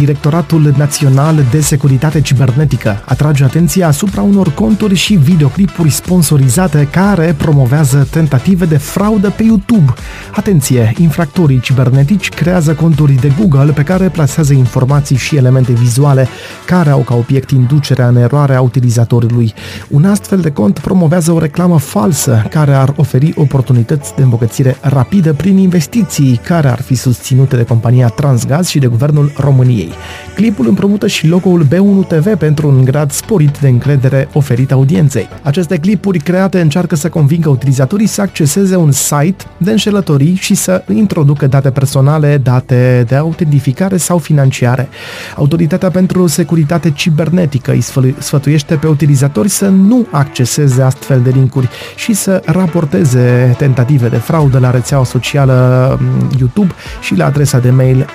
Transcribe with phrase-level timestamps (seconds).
[0.00, 8.08] Directoratul Național de Securitate Cibernetică atrage atenția asupra unor conturi și videoclipuri sponsorizate care promovează
[8.10, 9.92] tentative de fraudă pe YouTube.
[10.34, 16.28] Atenție, infractorii cibernetici creează conturi de Google pe care plasează informații și elemente vizuale
[16.66, 19.54] care au ca obiect inducerea în eroare a utilizatorului.
[19.88, 25.32] Un astfel de cont promovează o reclamă falsă care ar oferi oportunități de îmbogățire rapidă
[25.32, 29.89] prin investiții care ar fi susținute de compania Transgaz și de Guvernul României.
[30.34, 35.28] Clipul împrumută și logo-ul B1 TV pentru un grad sporit de încredere oferit audienței.
[35.42, 40.84] Aceste clipuri create încearcă să convingă utilizatorii să acceseze un site de înșelătorii și să
[40.94, 44.88] introducă date personale, date de autentificare sau financiare.
[45.36, 47.84] Autoritatea pentru Securitate Cibernetică îi
[48.18, 54.58] sfătuiește pe utilizatori să nu acceseze astfel de linkuri și să raporteze tentative de fraudă
[54.58, 58.06] la rețeaua socială mm, YouTube și la adresa de mail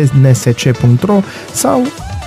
[0.00, 1.20] alerts.dsc.ro
[1.52, 1.82] sau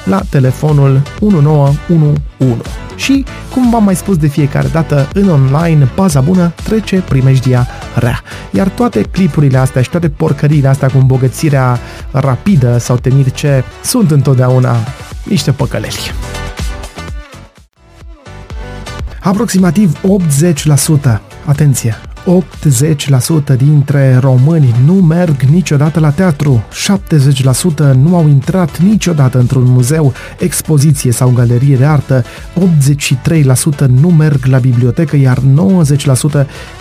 [0.05, 2.69] la telefonul 1911.
[2.95, 8.21] Și, cum v-am mai spus de fiecare dată, în online, baza bună trece primejdia rea.
[8.51, 11.79] Iar toate clipurile astea și toate porcările astea cu îmbogățirea
[12.11, 14.75] rapidă sau temir ce sunt întotdeauna
[15.23, 16.11] niște păcăleli.
[19.19, 19.99] Aproximativ
[21.15, 26.63] 80%, atenție, 80% dintre români nu merg niciodată la teatru,
[27.91, 32.23] 70% nu au intrat niciodată într-un muzeu, expoziție sau galerie de artă,
[33.75, 35.41] 83% nu merg la bibliotecă, iar 90%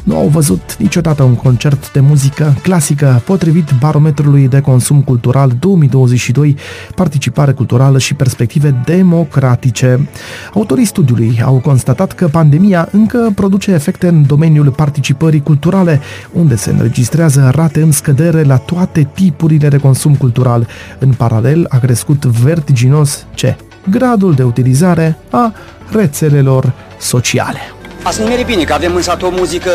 [0.03, 6.57] nu au văzut niciodată un concert de muzică clasică, potrivit barometrului de consum cultural 2022,
[6.95, 10.09] participare culturală și perspective democratice.
[10.55, 16.01] Autorii studiului au constatat că pandemia încă produce efecte în domeniul participării schimbării culturale,
[16.33, 20.67] unde se înregistrează rate în scădere la toate tipurile de consum cultural.
[20.99, 23.57] În paralel a crescut vertiginos ce?
[23.91, 25.53] Gradul de utilizare a
[25.93, 27.59] rețelelor sociale.
[28.03, 29.71] Ați nimerit bine că avem în sat o muzică,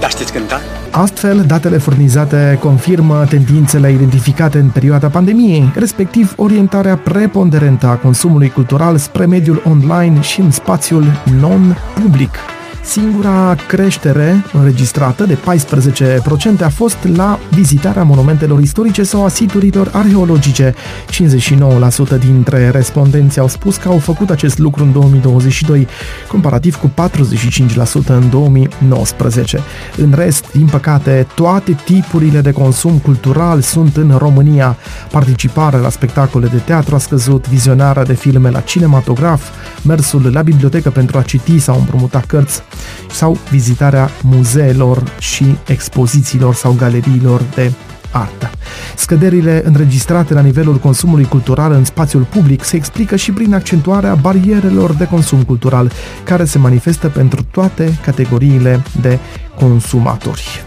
[0.00, 0.60] dar știți cânta?
[0.90, 8.96] Astfel, datele furnizate confirmă tendințele identificate în perioada pandemiei, respectiv orientarea preponderentă a consumului cultural
[8.96, 11.04] spre mediul online și în spațiul
[11.40, 12.55] non-public.
[12.86, 15.38] Singura creștere înregistrată de
[16.60, 20.74] 14% a fost la vizitarea monumentelor istorice sau a siturilor arheologice.
[22.16, 25.86] 59% dintre respondenți au spus că au făcut acest lucru în 2022,
[26.28, 29.60] comparativ cu 45% în 2019.
[29.96, 34.76] În rest, din păcate, toate tipurile de consum cultural sunt în România.
[35.10, 39.48] Participarea la spectacole de teatru a scăzut, vizionarea de filme la cinematograf,
[39.82, 42.62] mersul la bibliotecă pentru a citi sau împrumuta cărți
[43.10, 47.72] sau vizitarea muzeelor și expozițiilor sau galeriilor de
[48.10, 48.50] artă.
[48.96, 54.92] Scăderile înregistrate la nivelul consumului cultural în spațiul public se explică și prin accentuarea barierelor
[54.92, 55.90] de consum cultural,
[56.24, 59.18] care se manifestă pentru toate categoriile de
[59.58, 60.64] consumatori.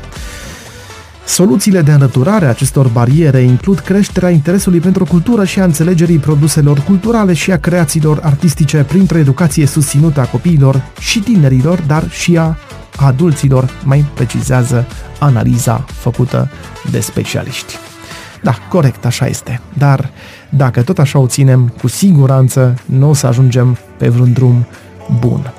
[1.29, 6.79] Soluțiile de înlăturare a acestor bariere includ creșterea interesului pentru cultură și a înțelegerii produselor
[6.79, 12.57] culturale și a creațiilor artistice printr-o educație susținută a copiilor și tinerilor, dar și a
[12.97, 14.85] adulților, mai precizează
[15.19, 16.49] analiza făcută
[16.91, 17.77] de specialiști.
[18.43, 19.61] Da, corect, așa este.
[19.73, 20.09] Dar
[20.49, 24.67] dacă tot așa o ținem, cu siguranță nu o să ajungem pe vreun drum
[25.19, 25.53] bun.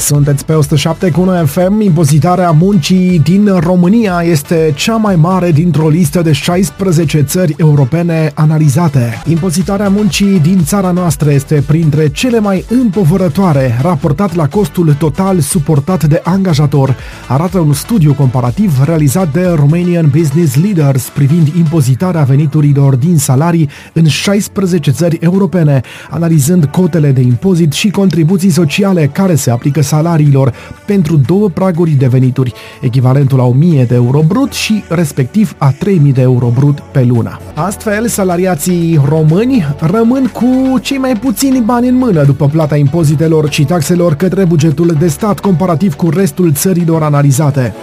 [0.00, 1.80] Sunteți pe 107 cu noi FM.
[1.80, 9.22] Impozitarea muncii din România este cea mai mare dintr-o listă de 16 țări europene analizate.
[9.26, 16.04] Impozitarea muncii din țara noastră este printre cele mai împovărătoare, raportat la costul total suportat
[16.04, 16.96] de angajator,
[17.28, 24.06] arată un studiu comparativ realizat de Romanian Business Leaders privind impozitarea veniturilor din salarii în
[24.06, 25.80] 16 țări europene,
[26.10, 30.52] analizând cotele de impozit și contribuții sociale care se aplică salariilor
[30.86, 36.12] pentru două praguri de venituri, echivalentul la 1000 de euro brut și respectiv a 3000
[36.12, 37.38] de euro brut pe lună.
[37.54, 43.64] Astfel, salariații români rămân cu cei mai puțini bani în mână după plata impozitelor și
[43.64, 47.74] taxelor către bugetul de stat comparativ cu restul țărilor analizate.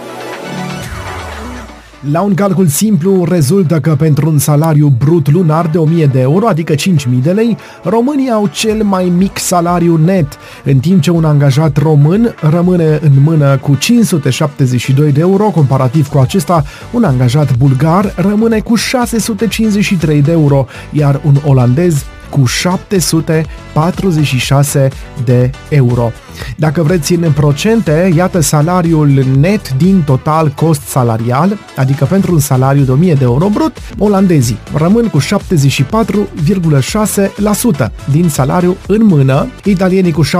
[2.00, 6.46] La un calcul simplu, rezultă că pentru un salariu brut lunar de 1000 de euro,
[6.46, 10.26] adică 5000 de lei, românii au cel mai mic salariu net,
[10.64, 16.18] în timp ce un angajat român rămâne în mână cu 572 de euro, comparativ cu
[16.18, 24.88] acesta, un angajat bulgar rămâne cu 653 de euro, iar un olandez cu 746
[25.24, 26.12] de euro.
[26.56, 32.82] Dacă vreți în procente, iată salariul net din total cost salarial, adică pentru un salariu
[32.82, 40.24] de 1000 de euro brut, olandezii rămân cu 74,6% din salariu în mână, italienii cu
[40.24, 40.30] 72,3%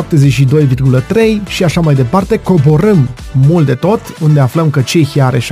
[1.49, 3.08] și așa mai departe, coborâm
[3.49, 5.43] mult de tot, unde aflăm că Cehia are 63,3%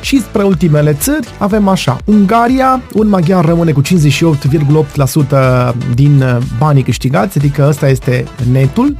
[0.00, 6.24] și spre ultimele țări avem așa, Ungaria, un maghiar rămâne cu 58,8% din
[6.58, 8.96] banii câștigați, adică ăsta este netul,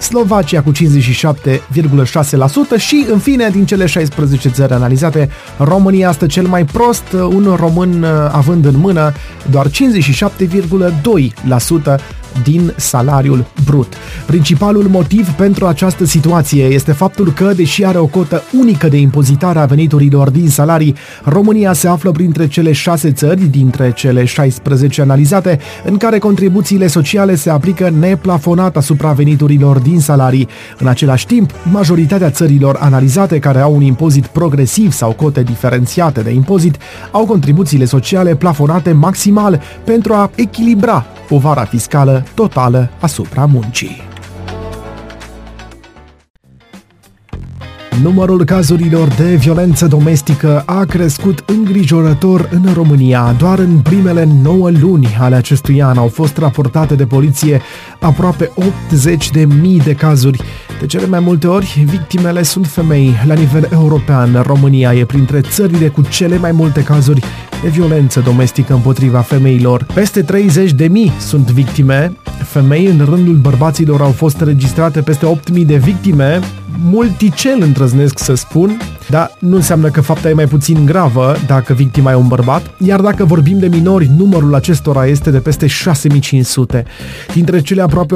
[0.00, 0.76] Slovacia cu 57,6%
[2.76, 5.28] și, în fine, din cele 16 țări analizate,
[5.58, 9.12] România stă cel mai prost, un român având în mână
[9.50, 9.72] doar 57,2%
[12.42, 13.94] din salariul brut.
[14.26, 19.58] Principalul motiv pentru această situație este faptul că, deși are o cotă unică de impozitare
[19.58, 20.94] a veniturilor din salarii,
[21.24, 27.34] România se află printre cele șase țări dintre cele 16 analizate în care contribuțiile sociale
[27.34, 30.48] se aplică neplafonat asupra veniturilor din salarii.
[30.78, 36.30] În același timp, majoritatea țărilor analizate care au un impozit progresiv sau cote diferențiate de
[36.30, 36.76] impozit
[37.10, 44.12] au contribuțiile sociale plafonate maximal pentru a echilibra povara fiscală totală asupra muncii.
[48.02, 53.34] Numărul cazurilor de violență domestică a crescut îngrijorător în România.
[53.38, 57.60] Doar în primele 9 luni ale acestui an au fost raportate de poliție
[58.00, 58.50] aproape
[58.90, 60.42] 80 de mii de cazuri.
[60.80, 63.14] De cele mai multe ori, victimele sunt femei.
[63.26, 67.24] La nivel european, România e printre țările cu cele mai multe cazuri
[67.64, 69.86] de violență domestică împotriva femeilor.
[69.94, 72.12] Peste 30 de mii sunt victime.
[72.42, 76.40] Femei în rândul bărbaților au fost înregistrate peste 8.000 de victime,
[76.82, 78.78] multicel îndrăznesc să spun,
[79.08, 83.00] dar nu înseamnă că fapta e mai puțin gravă dacă victima e un bărbat, iar
[83.00, 86.84] dacă vorbim de minori, numărul acestora este de peste 6500.
[87.34, 88.14] Dintre cele aproape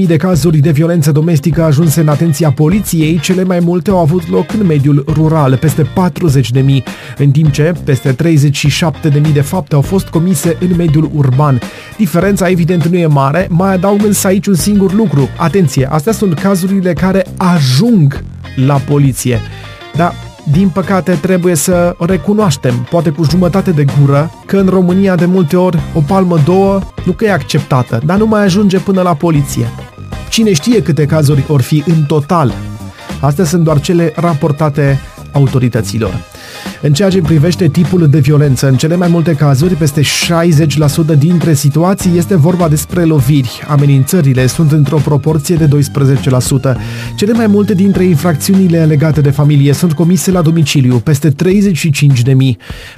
[0.00, 4.30] 80.000 de cazuri de violență domestică ajunse în atenția poliției, cele mai multe au avut
[4.30, 5.88] loc în mediul rural, peste 40.000,
[7.18, 11.60] în timp ce peste 37.000 de fapte au fost comise în mediul urban.
[11.96, 15.28] Diferența evident nu e mare, mai adaug însă aici un singur lucru.
[15.36, 17.89] Atenție, astea sunt cazurile care ajung
[18.66, 19.40] la poliție.
[19.96, 20.14] Dar
[20.50, 25.56] din păcate trebuie să recunoaștem, poate cu jumătate de gură, că în România de multe
[25.56, 29.66] ori o palmă două nu că e acceptată, dar nu mai ajunge până la poliție.
[30.28, 32.52] Cine știe câte cazuri or fi în total?
[33.20, 35.00] Astea sunt doar cele raportate
[35.32, 36.29] autorităților.
[36.82, 41.54] În ceea ce privește tipul de violență, în cele mai multe cazuri, peste 60% dintre
[41.54, 43.62] situații este vorba despre loviri.
[43.68, 45.70] Amenințările sunt într-o proporție de 12%.
[47.14, 51.34] Cele mai multe dintre infracțiunile legate de familie sunt comise la domiciliu, peste 35.000.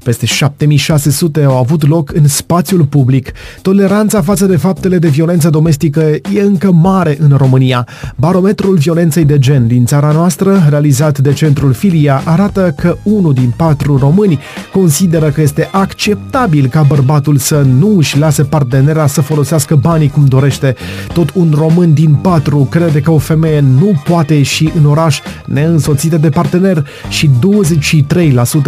[0.05, 3.33] Peste 7.600 au avut loc în spațiul public.
[3.63, 6.01] Toleranța față de faptele de violență domestică
[6.35, 7.87] e încă mare în România.
[8.17, 13.52] Barometrul violenței de gen din țara noastră, realizat de centrul Filia, arată că unul din
[13.57, 14.39] patru români
[14.73, 20.25] consideră că este acceptabil ca bărbatul să nu își lase partenera să folosească banii cum
[20.25, 20.75] dorește.
[21.13, 26.17] Tot un român din patru crede că o femeie nu poate ieși în oraș neînsoțită
[26.17, 27.31] de partener și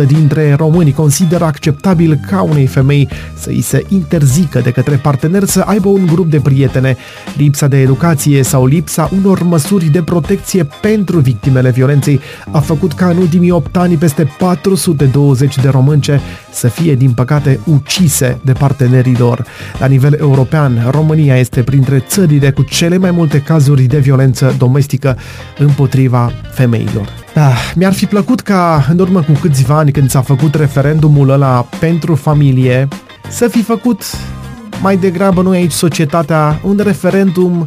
[0.02, 5.44] 23% dintre români consideră acceptabil ca unei femei să îi se interzică de către partener
[5.44, 6.96] să aibă un grup de prietene.
[7.36, 12.20] Lipsa de educație sau lipsa unor măsuri de protecție pentru victimele violenței
[12.50, 14.30] a făcut ca în ultimii 8 ani peste
[14.74, 19.44] 420 de românce să fie, din păcate, ucise de partenerii lor.
[19.78, 25.18] La nivel european, România este printre țările cu cele mai multe cazuri de violență domestică
[25.58, 27.08] împotriva femeilor.
[27.34, 31.68] Ah, mi-ar fi plăcut ca în urmă cu câțiva ani când s-a făcut referendumul ăla
[31.80, 32.88] pentru familie
[33.30, 34.02] să fi făcut
[34.82, 37.66] mai degrabă noi aici societatea un referendum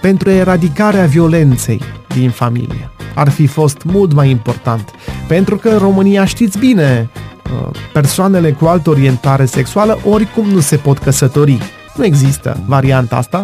[0.00, 1.80] pentru eradicarea violenței
[2.14, 4.90] din familie ar fi fost mult mai important.
[5.28, 7.10] Pentru că în România știți bine,
[7.44, 11.58] uh, persoanele cu altă orientare sexuală oricum nu se pot căsători.
[11.96, 13.40] Nu există varianta asta,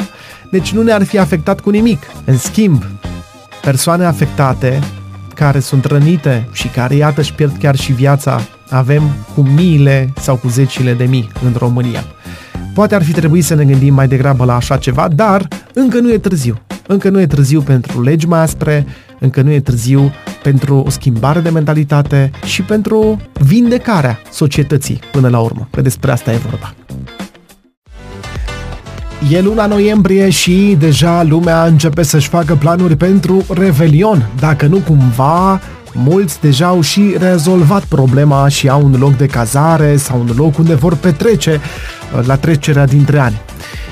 [0.50, 2.02] deci nu ne-ar fi afectat cu nimic.
[2.24, 2.84] În schimb,
[3.62, 4.78] persoane afectate
[5.34, 9.02] care sunt rănite și care, iată, își pierd chiar și viața, avem
[9.34, 12.04] cu miile sau cu zecile de mii în România.
[12.74, 16.12] Poate ar fi trebuit să ne gândim mai degrabă la așa ceva, dar încă nu
[16.12, 16.60] e târziu.
[16.86, 18.86] Încă nu e târziu pentru legi mai aspre,
[19.24, 20.12] încă nu e târziu
[20.42, 26.32] pentru o schimbare de mentalitate și pentru vindecarea societății până la urmă, că despre asta
[26.32, 26.74] e vorba.
[29.30, 35.60] E luna noiembrie și deja lumea începe să-și facă planuri pentru Revelion, dacă nu cumva
[35.96, 40.58] Mulți deja au și rezolvat problema și au un loc de cazare sau un loc
[40.58, 41.60] unde vor petrece
[42.16, 43.40] uh, la trecerea dintre ani.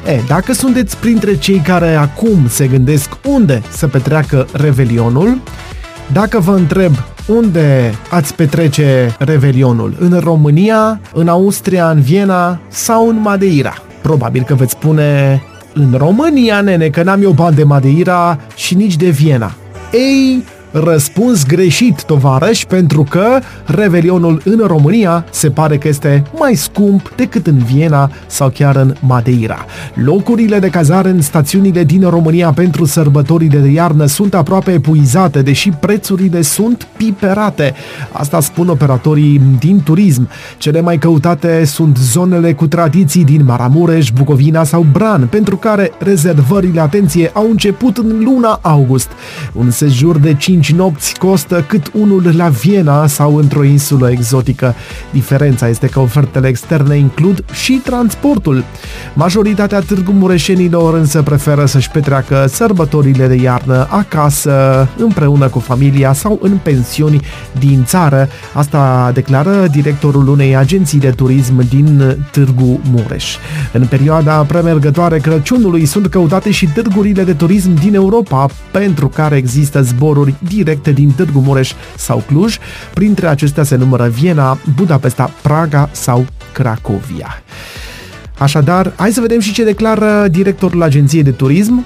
[0.07, 5.41] E, dacă sunteți printre cei care acum se gândesc unde să petreacă Revelionul,
[6.13, 6.93] dacă vă întreb
[7.27, 14.55] unde ați petrece Revelionul, în România, în Austria, în Viena sau în Madeira, probabil că
[14.55, 15.43] veți spune
[15.75, 19.53] în România, nene, că n-am eu bani de Madeira și nici de Viena.
[19.93, 20.45] Ei,
[20.75, 27.47] Răspuns greșit, tovarăș, pentru că Revelionul în România se pare că este mai scump decât
[27.47, 29.65] în Viena sau chiar în Madeira.
[29.95, 35.71] Locurile de cazare în stațiunile din România pentru sărbătorile de iarnă sunt aproape epuizate, deși
[35.71, 37.75] prețurile sunt piperate.
[38.13, 40.29] Asta spun operatorii din turism.
[40.59, 46.81] Cele mai căutate sunt zonele cu tradiții din Maramureș, Bucovina sau Bran, pentru care rezervările,
[46.81, 49.11] atenție, au început în luna august.
[49.53, 54.75] Un sejur de 5 5 nopți costă cât unul la Viena sau într-o insulă exotică.
[55.11, 58.65] Diferența este că ofertele externe includ și transportul.
[59.15, 66.39] Majoritatea târgu mureșenilor însă preferă să-și petreacă sărbătorile de iarnă acasă, împreună cu familia sau
[66.43, 67.21] în pensiuni
[67.59, 68.29] din țară.
[68.53, 73.37] Asta declară directorul unei agenții de turism din Târgu Mureș.
[73.73, 79.83] În perioada premergătoare Crăciunului sunt căutate și târgurile de turism din Europa, pentru care există
[79.83, 82.57] zboruri directe din Târgu Mureș sau Cluj.
[82.95, 87.43] Printre acestea se numără Viena, Budapesta, Praga sau Cracovia.
[88.39, 91.85] Așadar, hai să vedem și ce declară directorul Agenției de Turism,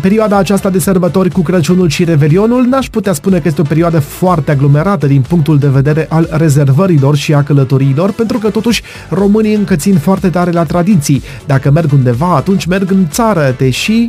[0.00, 3.98] perioada aceasta de sărbători cu Crăciunul și Revelionul n-aș putea spune că este o perioadă
[3.98, 9.54] foarte aglomerată din punctul de vedere al rezervărilor și a călătoriilor, pentru că totuși românii
[9.54, 11.22] încă țin foarte tare la tradiții.
[11.46, 14.08] Dacă merg undeva, atunci merg în țară, deși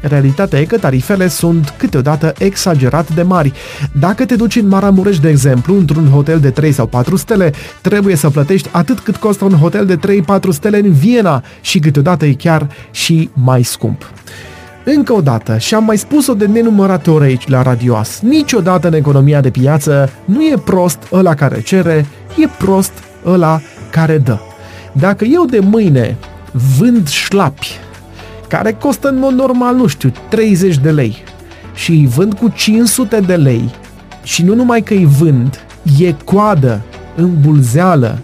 [0.00, 3.52] Realitatea e că tarifele sunt câteodată exagerat de mari.
[3.92, 8.16] Dacă te duci în Maramureș, de exemplu, într-un hotel de 3 sau 4 stele, trebuie
[8.16, 12.32] să plătești atât cât costă un hotel de 3-4 stele în Viena și câteodată e
[12.32, 14.10] chiar și mai scump.
[14.84, 18.94] Încă o dată, și am mai spus-o de nenumărate ori aici la Radioas, niciodată în
[18.94, 22.06] economia de piață nu e prost ăla care cere,
[22.36, 22.92] e prost
[23.24, 24.38] ăla care dă.
[24.92, 26.16] Dacă eu de mâine
[26.78, 27.78] vând șlapi
[28.50, 31.16] care costă în mod normal, nu știu, 30 de lei
[31.74, 33.70] și îi vând cu 500 de lei
[34.22, 35.64] și nu numai că îi vând,
[35.98, 36.80] e coadă
[37.16, 38.18] în bulzeală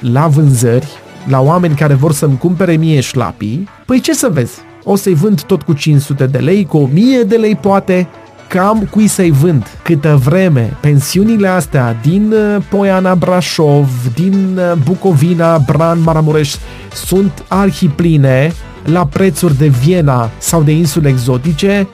[0.00, 0.86] la vânzări,
[1.28, 4.58] la oameni care vor să-mi cumpere mie șlapii, păi ce să vezi?
[4.84, 8.08] O să-i vând tot cu 500 de lei, cu 1000 de lei poate,
[8.48, 9.66] cam cui să-i vând.
[9.82, 16.54] Câtă vreme pensiunile astea din uh, Poiana Brașov, din uh, Bucovina, Bran, Maramureș
[16.94, 18.52] sunt arhipline,
[18.84, 21.88] la prețuri de Viena sau de insule exotice,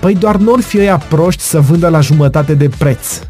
[0.00, 3.20] păi doar n-or fi ăia proști să vândă la jumătate de preț.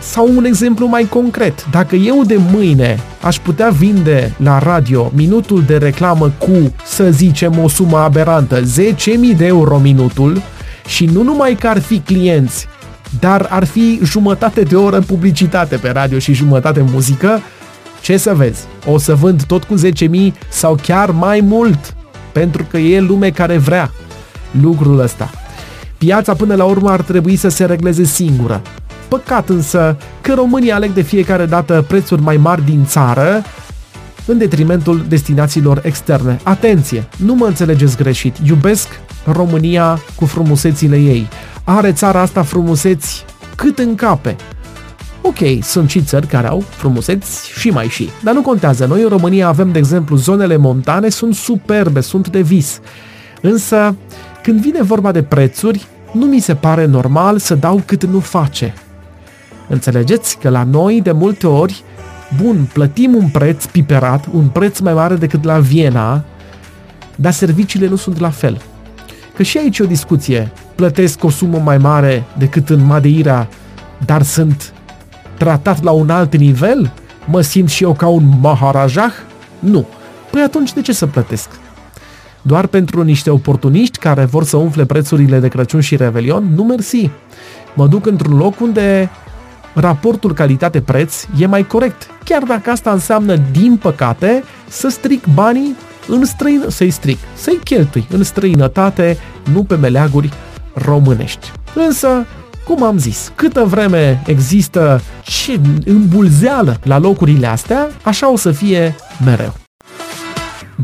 [0.00, 5.62] Sau un exemplu mai concret, dacă eu de mâine aș putea vinde la radio minutul
[5.66, 8.66] de reclamă cu, să zicem, o sumă aberantă, 10.000
[9.36, 10.42] de euro minutul,
[10.86, 12.66] și nu numai că ar fi clienți,
[13.20, 17.40] dar ar fi jumătate de oră publicitate pe radio și jumătate muzică,
[18.02, 18.64] ce să vezi?
[18.86, 21.95] O să vând tot cu 10.000 sau chiar mai mult
[22.38, 23.90] pentru că e lume care vrea
[24.60, 25.30] lucrul ăsta.
[25.98, 28.62] Piața până la urmă ar trebui să se regleze singură.
[29.08, 33.42] Păcat însă că românii aleg de fiecare dată prețuri mai mari din țară
[34.26, 36.38] în detrimentul destinațiilor externe.
[36.42, 38.88] Atenție, nu mă înțelegeți greșit, iubesc
[39.32, 41.28] România cu frumusețile ei.
[41.64, 43.24] Are țara asta frumuseți
[43.54, 44.36] cât în cape.
[45.26, 48.86] Ok, sunt și țări care au frumuseți și mai și, dar nu contează.
[48.86, 52.80] Noi în România avem, de exemplu, zonele montane, sunt superbe, sunt de vis.
[53.40, 53.96] Însă,
[54.42, 58.74] când vine vorba de prețuri, nu mi se pare normal să dau cât nu face.
[59.68, 61.82] Înțelegeți că la noi, de multe ori,
[62.42, 66.24] bun, plătim un preț piperat, un preț mai mare decât la Viena,
[67.16, 68.60] dar serviciile nu sunt la fel.
[69.34, 70.52] Că și aici e o discuție.
[70.74, 73.48] Plătesc o sumă mai mare decât în Madeira,
[74.04, 74.72] dar sunt
[75.38, 76.92] tratat la un alt nivel?
[77.24, 79.12] Mă simt și eu ca un maharajah?
[79.58, 79.86] Nu.
[80.30, 81.48] Păi atunci de ce să plătesc?
[82.42, 86.48] Doar pentru niște oportuniști care vor să umfle prețurile de Crăciun și Revelion?
[86.54, 87.10] Nu mersi.
[87.74, 89.10] Mă duc într-un loc unde
[89.74, 95.76] raportul calitate-preț e mai corect, chiar dacă asta înseamnă, din păcate, să stric banii
[96.08, 99.18] în străin, să-i stric, să-i cheltui în străinătate,
[99.52, 100.32] nu pe meleaguri
[100.74, 101.52] românești.
[101.74, 102.26] Însă,
[102.66, 108.94] cum am zis, câtă vreme există și îmbulzeală la locurile astea, așa o să fie
[109.24, 109.65] mereu.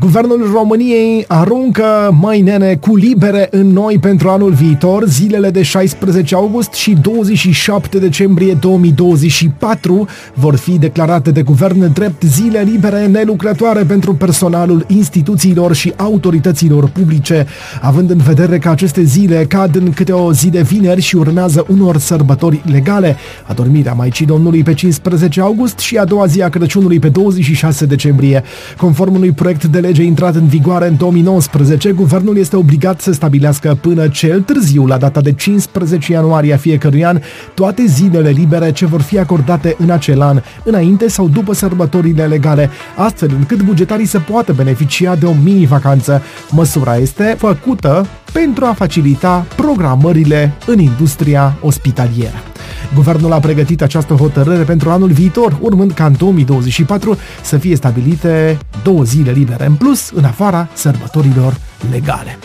[0.01, 6.35] Guvernul României aruncă mai nene cu libere în noi pentru anul viitor, zilele de 16
[6.35, 14.15] august și 27 decembrie 2024 vor fi declarate de guvern drept zile libere nelucrătoare pentru
[14.15, 17.47] personalul instituțiilor și autorităților publice,
[17.81, 21.67] având în vedere că aceste zile cad în câte o zi de vineri și urmează
[21.69, 26.99] unor sărbători legale, adormirea Maicii Domnului pe 15 august și a doua zi a Crăciunului
[26.99, 28.43] pe 26 decembrie.
[28.77, 33.79] Conform unui proiect de lege intrat în vigoare în 2019, guvernul este obligat să stabilească
[33.81, 37.21] până cel târziu, la data de 15 ianuarie a fiecărui an,
[37.55, 42.71] toate zilele libere ce vor fi acordate în acel an, înainte sau după sărbătorile legale,
[42.97, 46.23] astfel încât bugetarii să poată beneficia de o mini-vacanță.
[46.51, 52.52] Măsura este făcută pentru a facilita programările în industria ospitalieră.
[52.95, 58.59] Guvernul a pregătit această hotărâre pentru anul viitor, urmând ca în 2024 să fie stabilite
[58.83, 61.57] două zile libere în plus, în afara sărbătorilor
[61.91, 62.39] legale.